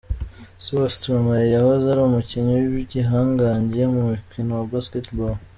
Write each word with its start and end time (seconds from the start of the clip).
Se 0.63 0.69
wa 0.77 0.87
Stromae 0.95 1.45
yahoze 1.55 1.85
ari 1.89 2.01
umukinnyi 2.03 2.55
w'igihangange 2.73 3.81
mu 3.93 4.01
mukino 4.09 4.51
wa 4.59 4.65
Basketball. 4.73 5.35